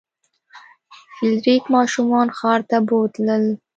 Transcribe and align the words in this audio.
فلیریک 1.15 1.63
ماشومان 1.75 2.27
ښار 2.37 2.59
ته 2.69 2.77
بوتلل. 2.87 3.43